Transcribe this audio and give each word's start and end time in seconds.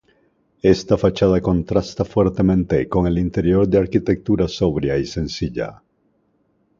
Esta 0.63 0.97
fachada 0.97 1.39
contrasta 1.41 2.03
fuertemente 2.03 2.87
con 2.89 3.05
el 3.05 3.19
interior 3.19 3.67
de 3.67 3.77
arquitectura 3.77 4.47
sobria 4.47 4.97
y 4.97 5.05
sencilla. 5.05 5.83